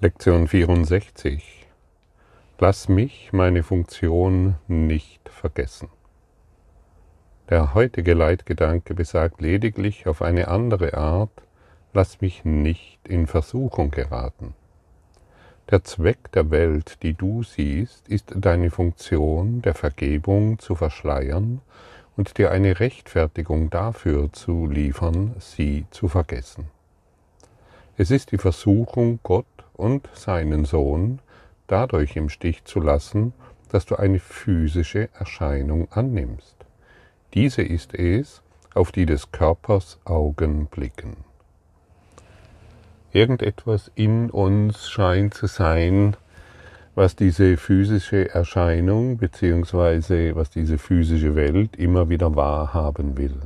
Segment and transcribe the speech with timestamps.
[0.00, 1.66] Lektion 64.
[2.58, 5.88] Lass mich meine Funktion nicht vergessen.
[7.48, 11.30] Der heutige Leitgedanke besagt lediglich auf eine andere Art,
[11.92, 14.54] lass mich nicht in Versuchung geraten.
[15.70, 21.60] Der Zweck der Welt, die du siehst, ist deine Funktion der Vergebung zu verschleiern
[22.16, 26.66] und dir eine Rechtfertigung dafür zu liefern, sie zu vergessen.
[27.96, 31.20] Es ist die Versuchung, Gott und seinen Sohn
[31.66, 33.32] dadurch im Stich zu lassen,
[33.70, 36.56] dass du eine physische Erscheinung annimmst.
[37.34, 38.42] Diese ist es,
[38.74, 41.16] auf die des Körpers Augen blicken.
[43.12, 46.16] Irgendetwas in uns scheint zu sein,
[46.94, 50.34] was diese physische Erscheinung bzw.
[50.34, 53.40] was diese physische Welt immer wieder wahrhaben will.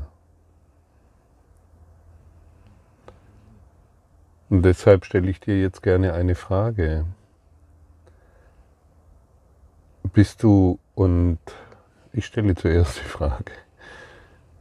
[4.50, 7.04] Und deshalb stelle ich dir jetzt gerne eine Frage.
[10.02, 11.38] Bist du, und
[12.12, 13.52] ich stelle zuerst die Frage,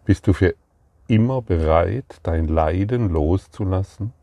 [0.03, 0.55] bist du für
[1.07, 4.13] immer bereit, dein Leiden loszulassen?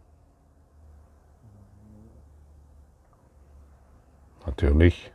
[4.47, 5.13] Natürlich,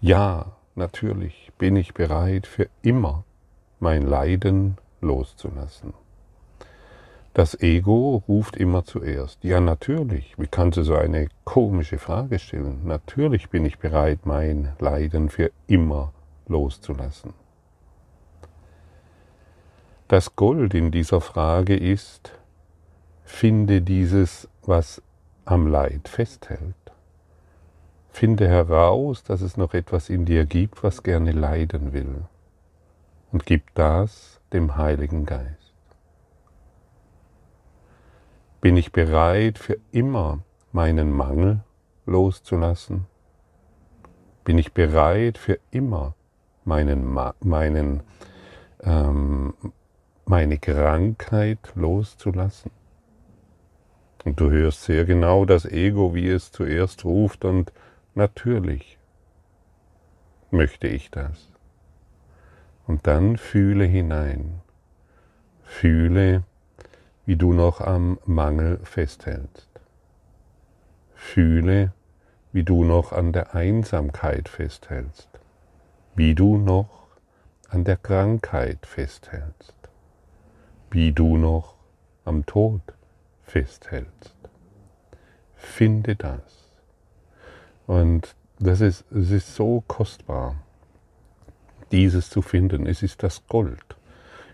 [0.00, 3.24] ja, natürlich bin ich bereit, für immer
[3.78, 5.94] mein Leiden loszulassen.
[7.36, 9.44] Das Ego ruft immer zuerst.
[9.44, 10.38] Ja, natürlich.
[10.38, 12.80] Wie kannst du so eine komische Frage stellen?
[12.84, 16.14] Natürlich bin ich bereit, mein Leiden für immer
[16.48, 17.34] loszulassen.
[20.08, 22.32] Das Gold in dieser Frage ist,
[23.22, 25.02] finde dieses, was
[25.44, 26.74] am Leid festhält.
[28.08, 32.24] Finde heraus, dass es noch etwas in dir gibt, was gerne leiden will.
[33.30, 35.65] Und gib das dem Heiligen Geist.
[38.66, 40.40] Bin ich bereit, für immer
[40.72, 41.60] meinen Mangel
[42.04, 43.06] loszulassen?
[44.42, 46.16] Bin ich bereit, für immer
[46.64, 48.02] meinen, meinen,
[48.82, 49.54] ähm,
[50.24, 52.72] meine Krankheit loszulassen?
[54.24, 57.72] Und du hörst sehr genau das Ego, wie es zuerst ruft, und
[58.16, 58.98] natürlich
[60.50, 61.52] möchte ich das.
[62.88, 64.60] Und dann fühle hinein,
[65.62, 66.42] fühle,
[67.26, 69.68] wie du noch am Mangel festhältst.
[71.14, 71.92] Fühle,
[72.52, 75.28] wie du noch an der Einsamkeit festhältst,
[76.14, 77.08] wie du noch
[77.68, 79.74] an der Krankheit festhältst,
[80.90, 81.74] wie du noch
[82.24, 82.80] am Tod
[83.42, 84.36] festhältst.
[85.56, 86.72] Finde das.
[87.86, 90.56] Und das ist, es ist so kostbar,
[91.92, 92.86] dieses zu finden.
[92.86, 93.96] Es ist das Gold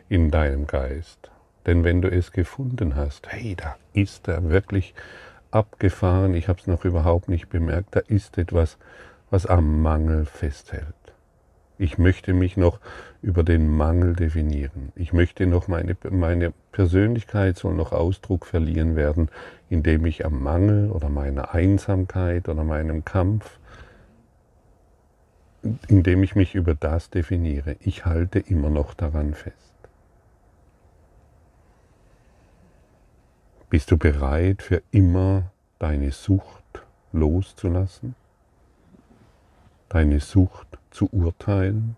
[0.08, 1.31] in deinem Geist.
[1.66, 4.94] Denn wenn du es gefunden hast, hey, da ist er wirklich
[5.50, 8.78] abgefahren, ich habe es noch überhaupt nicht bemerkt, da ist etwas,
[9.30, 10.94] was am Mangel festhält.
[11.78, 12.78] Ich möchte mich noch
[13.22, 14.92] über den Mangel definieren.
[14.94, 19.30] Ich möchte noch meine, meine Persönlichkeit soll noch Ausdruck verliehen werden,
[19.68, 23.58] indem ich am Mangel oder meiner Einsamkeit oder meinem Kampf,
[25.88, 27.76] indem ich mich über das definiere.
[27.80, 29.71] Ich halte immer noch daran fest.
[33.72, 38.14] Bist du bereit, für immer deine Sucht loszulassen?
[39.88, 41.96] Deine Sucht zu urteilen?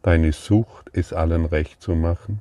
[0.00, 2.40] Deine Sucht, es allen recht zu machen?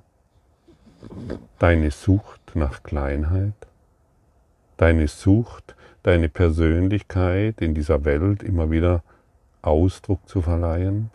[1.60, 3.68] Deine Sucht nach Kleinheit?
[4.78, 9.04] Deine Sucht, deine Persönlichkeit in dieser Welt immer wieder
[9.62, 11.12] Ausdruck zu verleihen?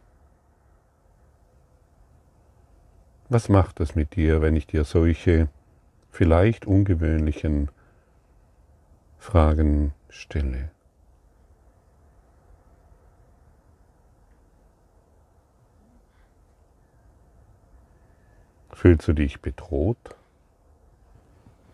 [3.31, 5.49] Was macht es mit dir, wenn ich dir solche
[6.11, 7.71] vielleicht ungewöhnlichen
[9.19, 10.71] Fragen stelle.
[18.73, 20.17] Fühlst du dich bedroht?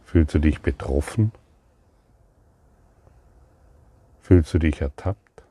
[0.04, 1.30] Fühlst du dich betroffen?
[4.20, 5.44] Fühlst du dich ertappt?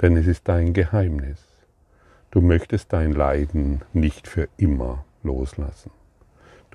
[0.00, 1.44] Denn es ist dein Geheimnis.
[2.30, 5.90] Du möchtest dein Leiden nicht für immer loslassen.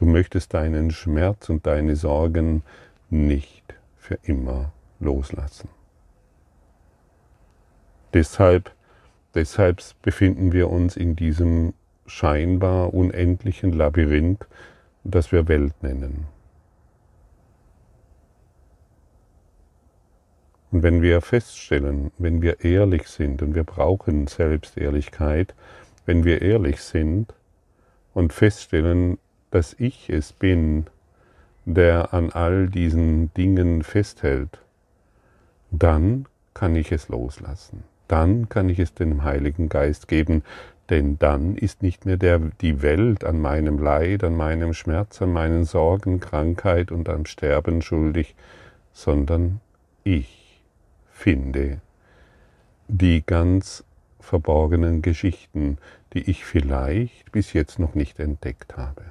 [0.02, 2.64] Du möchtest deinen Schmerz und deine Sorgen
[3.12, 5.70] nicht für immer loslassen.
[8.12, 8.72] Deshalb,
[9.36, 11.76] deshalb befinden wir uns in diesem
[12.08, 14.48] scheinbar unendlichen Labyrinth,
[15.04, 16.26] das wir Welt nennen.
[20.72, 25.54] Und wenn wir feststellen, wenn wir ehrlich sind, und wir brauchen Selbstehrlichkeit,
[26.08, 27.36] wenn wir ehrlich sind
[28.16, 29.20] und feststellen,
[29.52, 30.86] dass ich es bin,
[31.66, 34.60] der an all diesen Dingen festhält,
[35.70, 37.84] dann kann ich es loslassen.
[38.08, 40.44] Dann kann ich es dem Heiligen Geist geben,
[40.90, 45.32] denn dann ist nicht mehr der, die Welt an meinem Leid, an meinem Schmerz, an
[45.32, 48.36] meinen Sorgen, Krankheit und am Sterben schuldig,
[48.92, 49.62] sondern
[50.04, 50.62] ich
[51.10, 51.80] finde
[52.90, 53.86] die ganz
[54.20, 55.78] verborgenen Geschichten,
[56.14, 59.11] die ich vielleicht bis jetzt noch nicht entdeckt habe.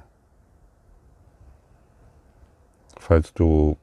[3.11, 3.75] Falls du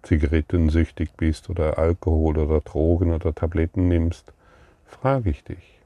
[0.00, 4.32] zigarettensüchtig bist oder Alkohol oder Drogen oder Tabletten nimmst,
[4.86, 5.82] frage ich dich,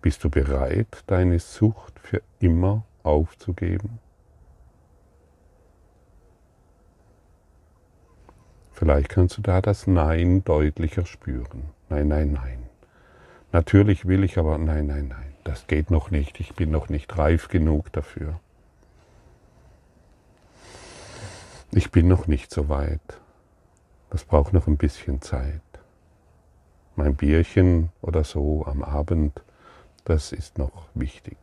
[0.00, 3.98] bist du bereit, deine Sucht für immer aufzugeben?
[8.70, 11.64] Vielleicht kannst du da das Nein deutlicher spüren.
[11.88, 12.62] Nein, nein, nein.
[13.50, 16.38] Natürlich will ich aber, nein, nein, nein, das geht noch nicht.
[16.38, 18.38] Ich bin noch nicht reif genug dafür.
[21.76, 23.00] Ich bin noch nicht so weit.
[24.10, 25.60] Das braucht noch ein bisschen Zeit.
[26.94, 29.42] Mein Bierchen oder so am Abend
[30.04, 31.36] das ist noch wichtig.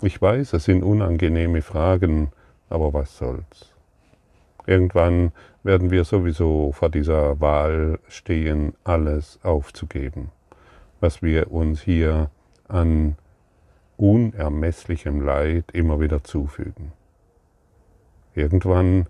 [0.00, 2.30] Ich weiß, es sind unangenehme Fragen,
[2.68, 3.72] aber was soll's.
[4.64, 5.32] Irgendwann
[5.64, 10.30] werden wir sowieso vor dieser Wahl stehen, alles aufzugeben,
[11.00, 12.30] was wir uns hier
[12.68, 13.16] an
[13.96, 16.92] unermesslichem Leid immer wieder zufügen.
[18.36, 19.06] Irgendwann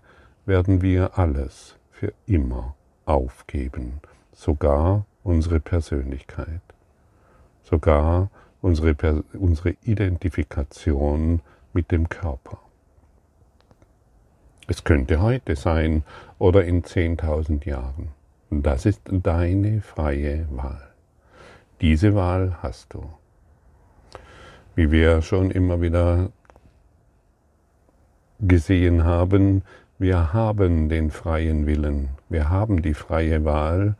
[0.47, 2.75] werden wir alles für immer
[3.05, 4.01] aufgeben,
[4.33, 6.61] sogar unsere Persönlichkeit
[7.67, 8.29] sogar
[8.61, 11.41] unsere, unsere Identifikation
[11.73, 12.59] mit dem Körper.
[14.67, 16.03] Es könnte heute sein
[16.39, 18.09] oder in 10.000 Jahren.
[18.49, 20.87] Das ist deine freie Wahl.
[21.81, 23.03] Diese Wahl hast du.
[24.75, 26.31] Wie wir schon immer wieder
[28.39, 29.63] gesehen haben,
[29.99, 33.95] wir haben den freien Willen, wir haben die freie Wahl,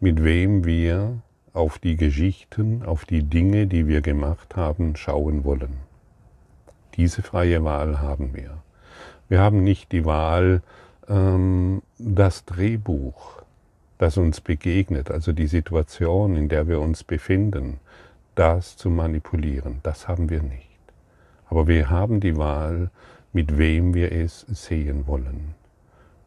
[0.00, 1.18] mit wem wir
[1.52, 5.76] auf die Geschichten, auf die Dinge, die wir gemacht haben, schauen wollen.
[6.96, 8.58] Diese freie Wahl haben wir.
[9.28, 10.62] Wir haben nicht die Wahl,
[11.08, 13.42] ähm, das Drehbuch,
[13.98, 17.78] das uns begegnet, also die Situation, in der wir uns befinden,
[18.34, 19.80] das zu manipulieren.
[19.82, 20.68] Das haben wir nicht.
[21.48, 22.90] Aber wir haben die Wahl,
[23.32, 25.54] mit wem wir es sehen wollen.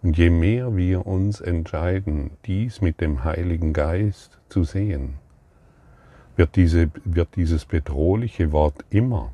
[0.01, 5.15] Und je mehr wir uns entscheiden, dies mit dem Heiligen Geist zu sehen,
[6.35, 9.31] wird, diese, wird dieses bedrohliche Wort immer,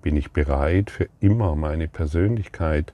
[0.00, 2.92] bin ich bereit, für immer meine Persönlichkeit,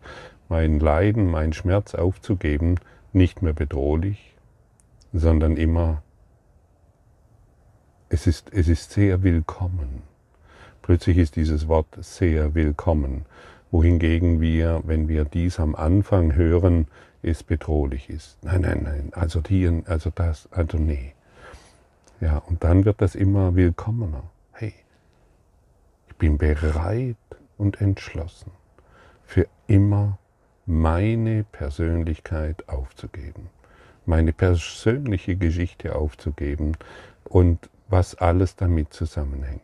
[0.48, 2.76] mein Leiden, mein Schmerz aufzugeben,
[3.12, 4.34] nicht mehr bedrohlich,
[5.12, 6.02] sondern immer,
[8.10, 10.02] es ist, es ist sehr willkommen.
[10.82, 13.26] Plötzlich ist dieses Wort sehr willkommen
[13.70, 16.86] wohingegen wir, wenn wir dies am Anfang hören,
[17.22, 18.38] es bedrohlich ist.
[18.42, 21.14] Nein, nein, nein, also hier, also das, also nee.
[22.20, 24.24] Ja, und dann wird das immer willkommener.
[24.52, 24.74] Hey,
[26.08, 27.16] ich bin bereit
[27.56, 28.50] und entschlossen,
[29.24, 30.18] für immer
[30.66, 33.50] meine Persönlichkeit aufzugeben,
[34.06, 36.76] meine persönliche Geschichte aufzugeben
[37.24, 39.62] und was alles damit zusammenhängt.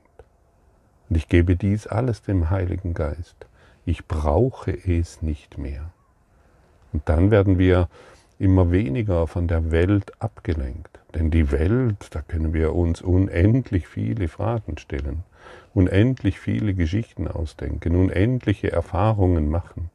[1.08, 3.46] Und ich gebe dies alles dem Heiligen Geist.
[3.86, 5.90] Ich brauche es nicht mehr.
[6.92, 7.88] Und dann werden wir
[8.38, 11.00] immer weniger von der Welt abgelenkt.
[11.14, 15.22] Denn die Welt, da können wir uns unendlich viele Fragen stellen,
[15.74, 19.90] unendlich viele Geschichten ausdenken, unendliche Erfahrungen machen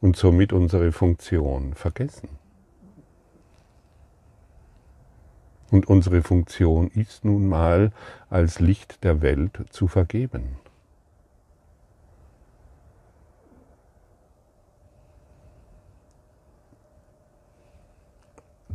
[0.00, 2.28] und somit unsere Funktion vergessen.
[5.70, 7.90] Und unsere Funktion ist nun mal,
[8.30, 10.56] als Licht der Welt zu vergeben.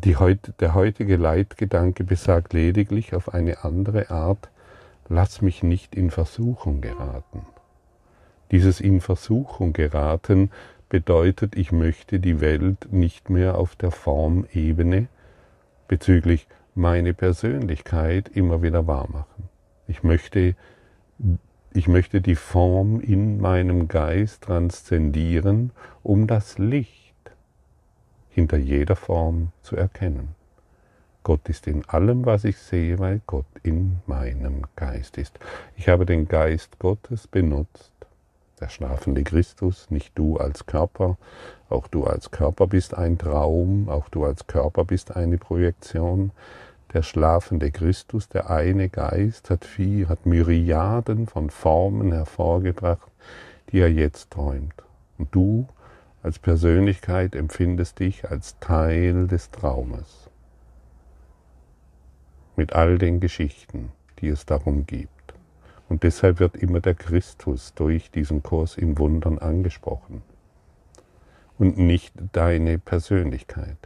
[0.06, 4.50] Heut, der heutige Leitgedanke besagt lediglich auf eine andere Art,
[5.10, 7.46] lass mich nicht in Versuchung geraten.
[8.52, 10.52] Dieses in Versuchung geraten
[10.90, 15.08] bedeutet, ich möchte die Welt nicht mehr auf der Formebene
[15.88, 19.50] bezüglich meine Persönlichkeit immer wieder wahrmachen.
[19.88, 20.56] Ich möchte,
[21.74, 25.72] ich möchte die Form in meinem Geist transzendieren,
[26.04, 27.09] um das Licht
[28.30, 30.36] hinter jeder Form zu erkennen.
[31.24, 35.38] Gott ist in allem, was ich sehe, weil Gott in meinem Geist ist.
[35.76, 37.92] Ich habe den Geist Gottes benutzt,
[38.60, 41.18] der schlafende Christus, nicht du als Körper,
[41.70, 46.32] auch du als Körper bist ein Traum, auch du als Körper bist eine Projektion.
[46.94, 53.12] Der schlafende Christus, der eine Geist, hat viel, hat Myriaden von Formen hervorgebracht,
[53.72, 54.74] die er jetzt träumt.
[55.18, 55.68] Und du
[56.22, 60.30] als Persönlichkeit empfindest dich als Teil des Traumes.
[62.56, 65.34] Mit all den Geschichten, die es darum gibt.
[65.88, 70.22] Und deshalb wird immer der Christus durch diesen Kurs in Wundern angesprochen
[71.58, 73.78] und nicht deine Persönlichkeit.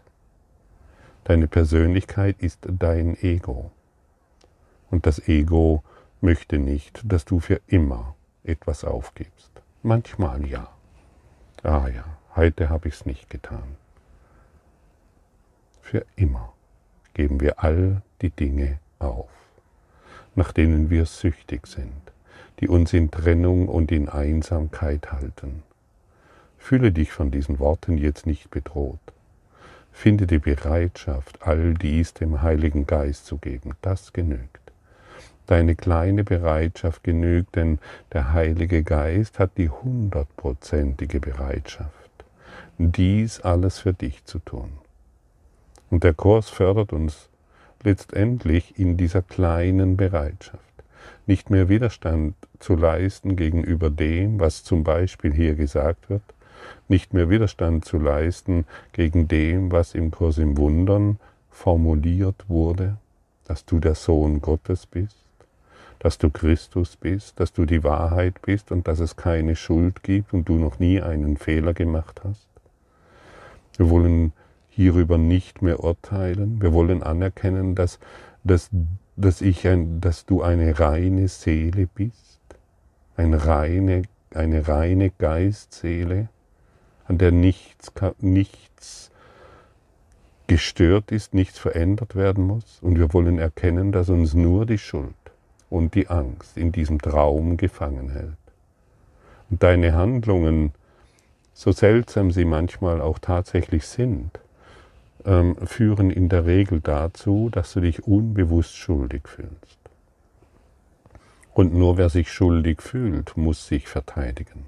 [1.23, 3.71] Deine Persönlichkeit ist dein Ego.
[4.91, 5.83] Und das Ego
[6.21, 9.51] möchte nicht, dass du für immer etwas aufgibst.
[9.81, 10.69] Manchmal ja.
[11.63, 13.77] Ah ja, heute habe ich es nicht getan.
[15.81, 16.53] Für immer
[17.13, 19.29] geben wir all die Dinge auf
[20.35, 21.91] nach denen wir süchtig sind,
[22.59, 25.63] die uns in Trennung und in Einsamkeit halten.
[26.57, 28.99] Fühle dich von diesen Worten jetzt nicht bedroht.
[29.91, 33.71] Finde die Bereitschaft, all dies dem Heiligen Geist zu geben.
[33.81, 34.59] Das genügt.
[35.45, 37.79] Deine kleine Bereitschaft genügt, denn
[38.13, 42.02] der Heilige Geist hat die hundertprozentige Bereitschaft,
[42.77, 44.71] dies alles für dich zu tun.
[45.89, 47.29] Und der Kurs fördert uns
[47.83, 50.63] letztendlich in dieser kleinen Bereitschaft,
[51.27, 56.23] nicht mehr Widerstand zu leisten gegenüber dem, was zum Beispiel hier gesagt wird,
[56.87, 61.19] nicht mehr Widerstand zu leisten gegen dem, was im Kurs im Wundern
[61.51, 62.97] formuliert wurde,
[63.45, 65.17] dass du der Sohn Gottes bist,
[65.99, 70.33] dass du Christus bist, dass du die Wahrheit bist und dass es keine Schuld gibt
[70.33, 72.52] und du noch nie einen Fehler gemacht hast.
[73.77, 74.33] Wir wollen
[74.69, 76.61] hierüber nicht mehr urteilen.
[76.61, 77.99] Wir wollen anerkennen, dass,
[78.43, 78.69] dass,
[79.15, 82.41] dass, ich ein, dass du eine reine Seele bist,
[83.15, 84.03] eine reine,
[84.33, 86.29] eine reine Geistseele,
[87.05, 89.11] an der nichts, nichts
[90.47, 92.79] gestört ist, nichts verändert werden muss.
[92.81, 95.13] Und wir wollen erkennen, dass uns nur die Schuld
[95.69, 98.37] und die Angst in diesem Traum gefangen hält.
[99.49, 100.71] Und deine Handlungen,
[101.53, 104.39] so seltsam sie manchmal auch tatsächlich sind,
[105.25, 109.79] ähm, führen in der Regel dazu, dass du dich unbewusst schuldig fühlst.
[111.53, 114.65] Und nur wer sich schuldig fühlt, muss sich verteidigen.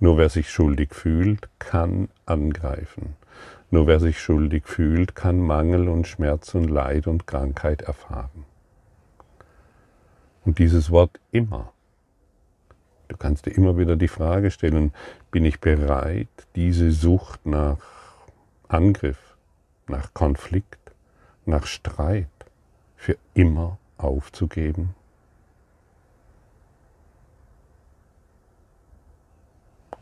[0.00, 3.16] Nur wer sich schuldig fühlt, kann angreifen.
[3.70, 8.44] Nur wer sich schuldig fühlt, kann Mangel und Schmerz und Leid und Krankheit erfahren.
[10.44, 11.72] Und dieses Wort immer,
[13.08, 14.92] du kannst dir immer wieder die Frage stellen,
[15.30, 17.78] bin ich bereit, diese Sucht nach
[18.68, 19.36] Angriff,
[19.86, 20.78] nach Konflikt,
[21.46, 22.28] nach Streit
[22.96, 24.94] für immer aufzugeben?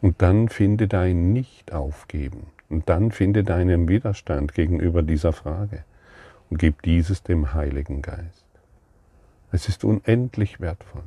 [0.01, 2.47] Und dann finde dein Nicht-Aufgeben.
[2.69, 5.85] Und dann finde deinen Widerstand gegenüber dieser Frage.
[6.51, 8.47] Und gib dieses dem Heiligen Geist.
[9.51, 11.03] Es ist unendlich wertvoll.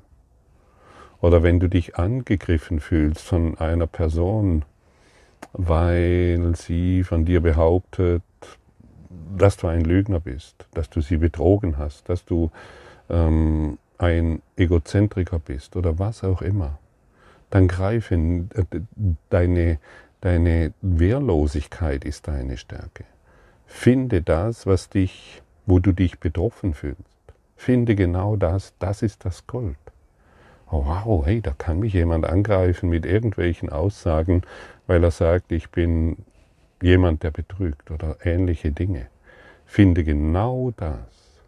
[1.21, 4.65] Oder wenn du dich angegriffen fühlst von einer Person,
[5.53, 8.23] weil sie von dir behauptet,
[9.37, 12.51] dass du ein Lügner bist, dass du sie betrogen hast, dass du
[13.09, 16.79] ähm, ein Egozentriker bist oder was auch immer,
[17.51, 18.17] dann greife,
[19.29, 19.79] deine,
[20.21, 23.03] deine Wehrlosigkeit ist deine Stärke.
[23.67, 26.99] Finde das, was dich, wo du dich betroffen fühlst.
[27.55, 29.77] Finde genau das, das ist das Gold.
[30.73, 34.43] Oh wow, hey, da kann mich jemand angreifen mit irgendwelchen Aussagen,
[34.87, 36.15] weil er sagt, ich bin
[36.81, 39.07] jemand, der betrügt oder ähnliche Dinge.
[39.65, 41.41] Finde genau das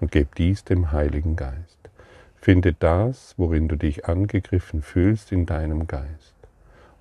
[0.00, 1.90] und gib dies dem Heiligen Geist.
[2.36, 6.34] Finde das, worin du dich angegriffen fühlst in deinem Geist.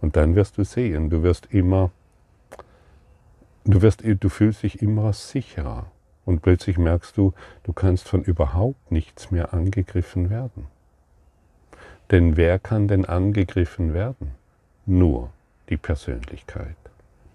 [0.01, 1.89] Und dann wirst du sehen, du wirst immer,
[3.63, 5.85] du wirst, du fühlst dich immer sicherer.
[6.25, 7.33] Und plötzlich merkst du,
[7.63, 10.67] du kannst von überhaupt nichts mehr angegriffen werden.
[12.11, 14.31] Denn wer kann denn angegriffen werden?
[14.85, 15.31] Nur
[15.69, 16.75] die Persönlichkeit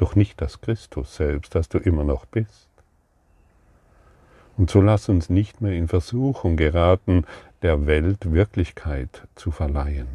[0.00, 2.68] doch nicht das Christus selbst, das du immer noch bist.
[4.56, 7.24] Und so lass uns nicht mehr in Versuchung geraten,
[7.62, 10.08] der Welt Wirklichkeit zu verleihen,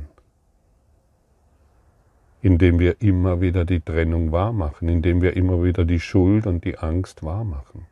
[2.41, 6.79] indem wir immer wieder die Trennung wahrmachen, indem wir immer wieder die Schuld und die
[6.79, 7.85] Angst wahrmachen,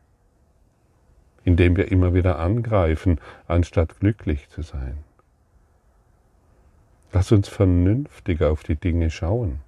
[1.44, 4.98] indem wir immer wieder angreifen, anstatt glücklich zu sein.
[7.14, 9.60] Lass uns vernünftig auf die Dinge schauen.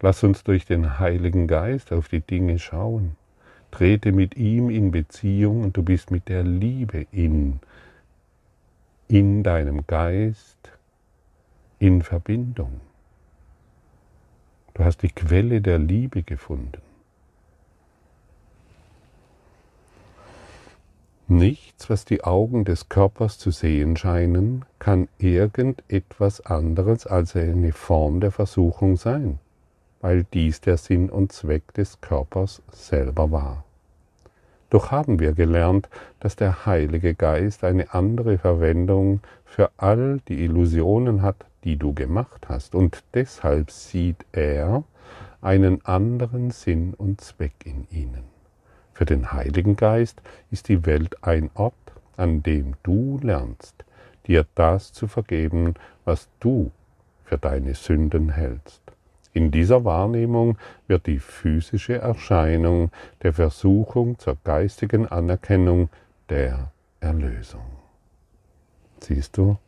[0.00, 3.14] Lass uns durch den Heiligen Geist auf die Dinge schauen.
[3.70, 7.60] Trete mit ihm in Beziehung und du bist mit der Liebe in,
[9.06, 10.72] in deinem Geist
[11.78, 12.80] in Verbindung.
[14.74, 16.82] Du hast die Quelle der Liebe gefunden.
[21.28, 28.20] Nichts, was die Augen des Körpers zu sehen scheinen, kann irgendetwas anderes als eine Form
[28.20, 29.38] der Versuchung sein
[30.02, 33.64] weil dies der Sinn und Zweck des Körpers selber war.
[34.68, 35.88] Doch haben wir gelernt,
[36.20, 42.48] dass der Heilige Geist eine andere Verwendung für all die Illusionen hat, die du gemacht
[42.48, 44.82] hast, und deshalb sieht er
[45.40, 48.31] einen anderen Sinn und Zweck in ihnen.
[49.02, 51.74] Für den Heiligen Geist ist die Welt ein Ort,
[52.16, 53.84] an dem du lernst,
[54.28, 56.70] dir das zu vergeben, was du
[57.24, 58.80] für deine Sünden hältst.
[59.32, 60.56] In dieser Wahrnehmung
[60.86, 62.92] wird die physische Erscheinung
[63.24, 65.88] der Versuchung zur geistigen Anerkennung
[66.28, 67.66] der Erlösung.
[69.00, 69.58] Siehst du?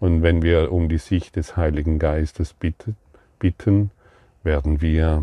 [0.00, 3.92] Und wenn wir um die Sicht des Heiligen Geistes bitten,
[4.42, 5.22] werden wir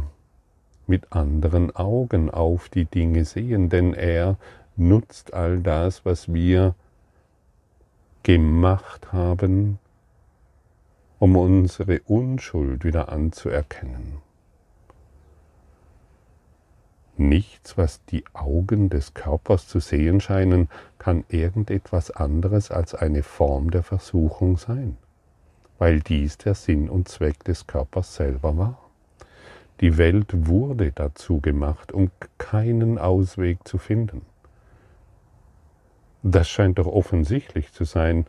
[0.87, 4.37] mit anderen Augen auf die Dinge sehen, denn er
[4.75, 6.75] nutzt all das, was wir
[8.23, 9.79] gemacht haben,
[11.19, 14.17] um unsere Unschuld wieder anzuerkennen.
[17.19, 23.71] Nichts, was die Augen des Körpers zu sehen scheinen, kann irgendetwas anderes als eine Form
[23.71, 24.97] der Versuchung sein,
[25.79, 28.86] weil dies der Sinn und Zweck des Körpers selber war.
[29.81, 34.21] Die Welt wurde dazu gemacht, um keinen Ausweg zu finden.
[36.23, 38.25] Das scheint doch offensichtlich zu sein,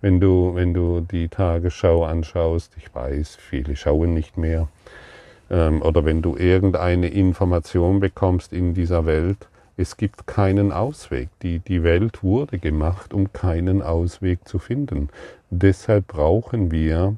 [0.00, 2.72] wenn du, wenn du die Tagesschau anschaust.
[2.76, 4.68] Ich weiß, viele schauen nicht mehr.
[5.50, 11.30] Ähm, oder wenn du irgendeine Information bekommst in dieser Welt, es gibt keinen Ausweg.
[11.42, 15.08] Die, die Welt wurde gemacht, um keinen Ausweg zu finden.
[15.50, 17.16] Deshalb brauchen wir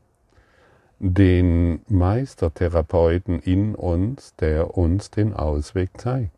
[0.99, 6.31] den Meistertherapeuten in uns, der uns den Ausweg zeigt.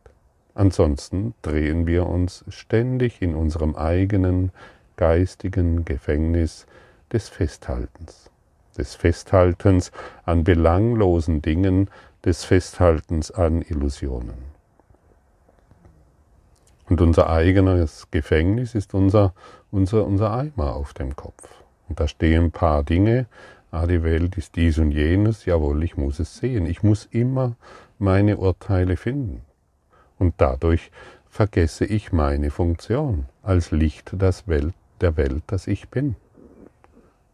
[0.55, 4.53] Ansonsten drehen wir uns ständig in unserem eigenen
[4.97, 6.67] geistigen Gefängnis
[7.13, 8.31] des Festhaltens,
[8.77, 9.93] des Festhaltens
[10.25, 11.89] an belanglosen Dingen,
[12.25, 14.57] des Festhaltens an Illusionen.
[16.89, 19.35] Und unser eigenes Gefängnis ist unser,
[19.71, 21.49] unser, unser Eimer auf dem Kopf.
[21.89, 23.27] Und da stehen ein paar Dinge,
[23.77, 26.67] ah, die Welt ist dies und jenes, jawohl, ich muss es sehen.
[26.67, 27.57] Ich muss immer
[27.99, 29.43] meine Urteile finden.
[30.19, 30.91] Und dadurch
[31.29, 36.17] vergesse ich meine Funktion als Licht Welt, der Welt, das ich bin.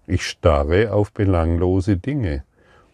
[0.06, 2.42] Ich starre auf belanglose Dinge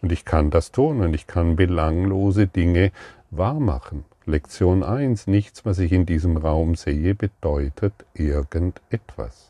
[0.01, 2.91] und ich kann das tun und ich kann belanglose Dinge
[3.31, 4.05] wahrmachen.
[4.25, 5.25] Lektion 1.
[5.25, 9.48] Nichts, was ich in diesem Raum sehe, bedeutet irgendetwas.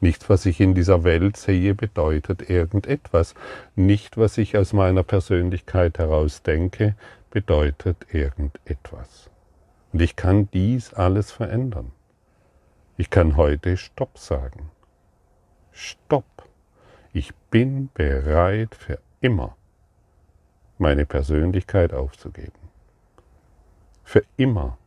[0.00, 3.34] Nichts, was ich in dieser Welt sehe, bedeutet irgendetwas.
[3.76, 6.94] Nicht, was ich aus meiner Persönlichkeit heraus denke,
[7.30, 9.30] bedeutet irgendetwas.
[9.92, 11.92] Und ich kann dies alles verändern.
[12.96, 14.70] Ich kann heute Stopp sagen.
[15.72, 16.48] Stopp.
[17.12, 19.56] Ich bin bereit für immer
[20.78, 22.58] meine Persönlichkeit aufzugeben.
[24.02, 24.78] Für immer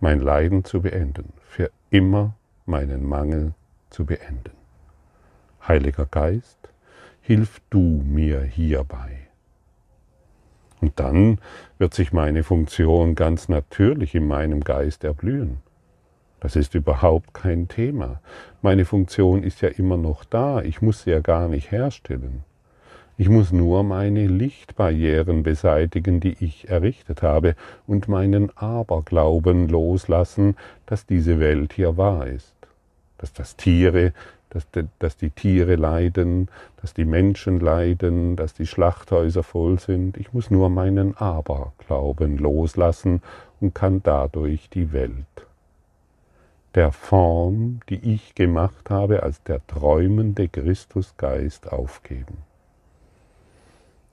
[0.00, 1.32] mein Leiden zu beenden.
[1.48, 2.34] Für immer
[2.66, 3.54] meinen Mangel
[3.90, 4.52] zu beenden.
[5.66, 6.58] Heiliger Geist,
[7.20, 9.26] hilf du mir hierbei.
[10.80, 11.38] Und dann
[11.78, 15.58] wird sich meine Funktion ganz natürlich in meinem Geist erblühen.
[16.40, 18.20] Das ist überhaupt kein Thema.
[18.62, 20.62] Meine Funktion ist ja immer noch da.
[20.62, 22.44] Ich muss sie ja gar nicht herstellen.
[23.18, 31.06] Ich muss nur meine Lichtbarrieren beseitigen, die ich errichtet habe, und meinen Aberglauben loslassen, dass
[31.06, 32.55] diese Welt hier wahr ist.
[33.18, 34.12] Dass das Tiere
[34.50, 34.66] dass,
[34.98, 36.48] dass die Tiere leiden,
[36.80, 40.16] dass die Menschen leiden, dass die Schlachthäuser voll sind.
[40.16, 43.22] Ich muss nur meinen Aberglauben loslassen
[43.60, 45.24] und kann dadurch die Welt
[46.74, 52.38] der Form, die ich gemacht habe, als der träumende Christusgeist aufgeben.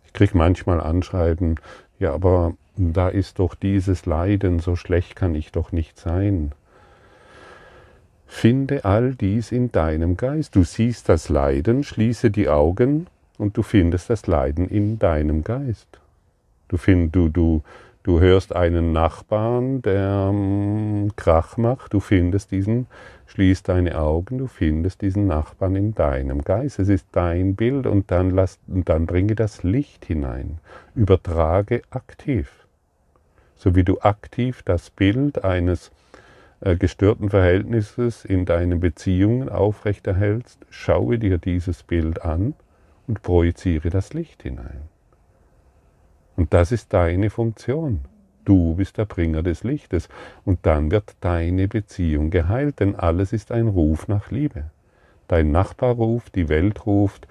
[0.05, 1.59] Ich kriege manchmal Anschreiben,
[1.99, 6.53] ja, aber da ist doch dieses Leiden, so schlecht kann ich doch nicht sein.
[8.33, 10.55] Finde all dies in deinem Geist.
[10.55, 15.87] Du siehst das Leiden, schließe die Augen und du findest das Leiden in deinem Geist.
[16.67, 17.61] Du, find, du, du,
[18.01, 22.87] du hörst einen Nachbarn, der ähm, Krach macht, du findest diesen,
[23.27, 26.79] schließ deine Augen, du findest diesen Nachbarn in deinem Geist.
[26.79, 30.57] Es ist dein Bild und dann, lass, und dann bringe das Licht hinein.
[30.95, 32.49] Übertrage aktiv.
[33.55, 35.91] So wie du aktiv das Bild eines
[36.77, 42.53] gestörten Verhältnisses in deinen Beziehungen aufrechterhältst, schaue dir dieses Bild an
[43.07, 44.81] und projiziere das Licht hinein.
[46.35, 48.01] Und das ist deine Funktion.
[48.45, 50.09] Du bist der Bringer des Lichtes.
[50.45, 54.65] Und dann wird deine Beziehung geheilt, denn alles ist ein Ruf nach Liebe.
[55.27, 57.27] Dein Nachbar ruft, die Welt ruft,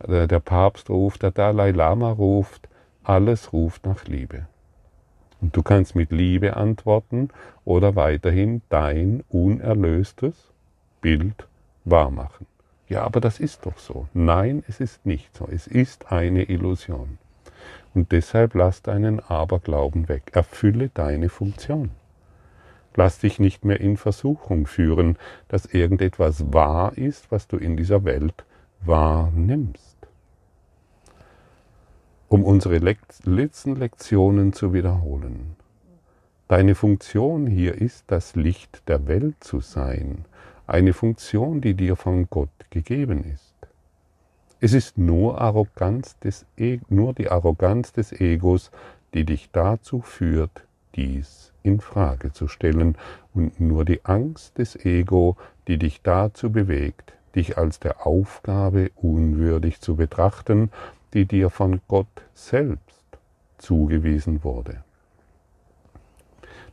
[0.00, 2.68] äh, der Papst ruft, der Dalai Lama ruft,
[3.04, 4.46] Alles ruft nach Liebe.
[5.40, 7.28] Und du kannst mit Liebe antworten
[7.64, 10.52] oder weiterhin dein unerlöstes
[11.00, 11.46] Bild
[11.84, 12.46] wahrmachen.
[12.88, 14.08] Ja, aber das ist doch so.
[14.14, 15.48] Nein, es ist nicht so.
[15.50, 17.18] Es ist eine Illusion.
[17.94, 20.30] Und deshalb lass deinen Aberglauben weg.
[20.32, 21.90] Erfülle deine Funktion.
[22.94, 25.18] Lass dich nicht mehr in Versuchung führen,
[25.48, 28.44] dass irgendetwas wahr ist, was du in dieser Welt
[28.84, 29.95] wahrnimmst.
[32.28, 35.54] Um unsere letzten Lektionen zu wiederholen.
[36.48, 40.24] Deine Funktion hier ist, das Licht der Welt zu sein,
[40.66, 43.54] eine Funktion, die dir von Gott gegeben ist.
[44.58, 48.72] Es ist nur, Arroganz des e nur die Arroganz des Egos,
[49.14, 50.64] die dich dazu führt,
[50.96, 52.96] dies in Frage zu stellen
[53.34, 55.36] und nur die Angst des Ego,
[55.68, 60.70] die dich dazu bewegt, dich als der Aufgabe unwürdig zu betrachten,
[61.16, 63.06] die dir von Gott selbst
[63.56, 64.84] zugewiesen wurde.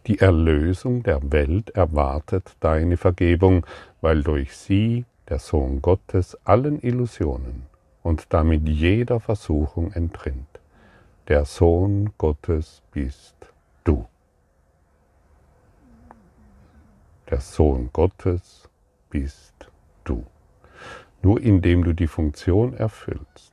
[0.06, 3.66] Die Erlösung der Welt erwartet deine Vergebung,
[4.02, 7.68] weil durch sie der Sohn Gottes allen Illusionen
[8.02, 10.60] und damit jeder Versuchung entrinnt.
[11.30, 13.38] Der Sohn Gottes bist
[13.86, 14.06] du.
[17.30, 18.68] Der Sohn Gottes
[19.10, 19.54] bist
[20.04, 20.26] du.
[21.22, 23.53] Nur indem du die Funktion erfüllst,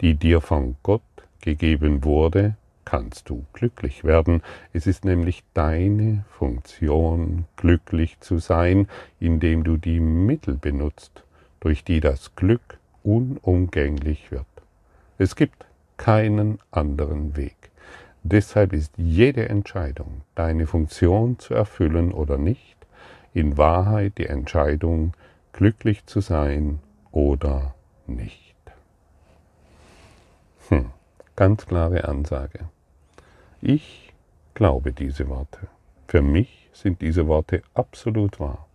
[0.00, 1.02] die dir von Gott
[1.40, 4.42] gegeben wurde, kannst du glücklich werden.
[4.72, 8.88] Es ist nämlich deine Funktion, glücklich zu sein,
[9.20, 11.24] indem du die Mittel benutzt,
[11.60, 14.46] durch die das Glück unumgänglich wird.
[15.18, 17.56] Es gibt keinen anderen Weg.
[18.22, 22.76] Deshalb ist jede Entscheidung, deine Funktion zu erfüllen oder nicht,
[23.32, 25.14] in Wahrheit die Entscheidung,
[25.52, 26.80] glücklich zu sein
[27.12, 27.74] oder
[28.06, 28.56] nicht.
[30.68, 30.86] Hm,
[31.36, 32.60] ganz klare Ansage.
[33.60, 34.12] Ich
[34.54, 35.68] glaube diese Worte.
[36.08, 38.66] Für mich sind diese Worte absolut wahr.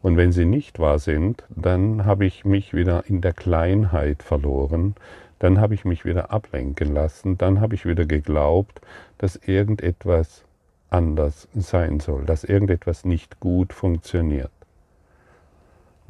[0.00, 4.94] Und wenn sie nicht wahr sind, dann habe ich mich wieder in der Kleinheit verloren,
[5.40, 8.80] dann habe ich mich wieder ablenken lassen, dann habe ich wieder geglaubt,
[9.18, 10.44] dass irgendetwas
[10.90, 14.50] anders sein soll, dass irgendetwas nicht gut funktioniert.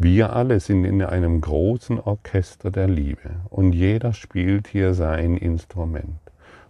[0.01, 6.21] Wir alle sind in einem großen Orchester der Liebe und jeder spielt hier sein Instrument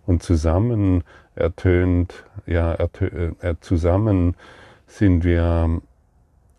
[0.06, 4.34] und zusammen ertönt, ja, ertö äh, zusammen
[4.86, 5.82] sind wir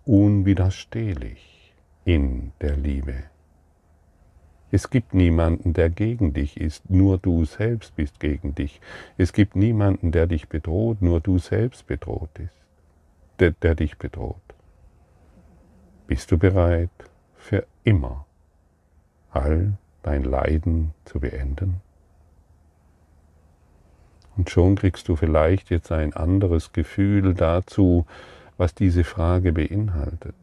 [0.05, 1.73] unwiderstehlich
[2.05, 3.15] in der Liebe.
[4.69, 8.79] Es gibt niemanden, der gegen dich ist, nur du selbst bist gegen dich.
[9.17, 12.53] Es gibt niemanden, der dich bedroht, nur du selbst bedroht ist,
[13.39, 14.35] der, der dich bedroht.
[16.09, 16.89] Bist du bereit,
[17.37, 18.25] für immer
[19.29, 21.81] all dein Leiden zu beenden?
[24.35, 28.07] Und schon kriegst du vielleicht jetzt ein anderes Gefühl dazu,
[28.57, 30.33] was diese Frage beinhaltet.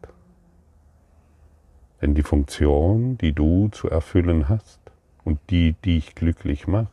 [2.01, 4.79] Denn die Funktion, die du zu erfüllen hast
[5.25, 6.93] und die dich glücklich macht,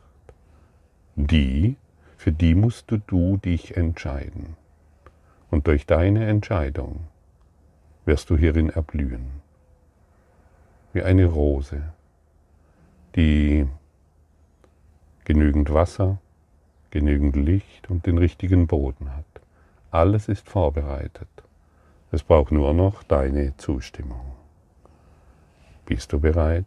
[1.14, 1.76] die,
[2.16, 4.56] für die musst du, du dich entscheiden.
[5.52, 7.06] Und durch deine Entscheidung
[8.04, 9.42] wirst du hierin erblühen.
[10.92, 11.82] Wie eine Rose,
[13.16, 13.66] die
[15.24, 16.18] genügend Wasser,
[16.90, 19.24] genügend Licht und den richtigen Boden hat.
[19.90, 21.28] Alles ist vorbereitet.
[22.10, 24.32] Es braucht nur noch deine Zustimmung.
[25.86, 26.66] Bist du bereit?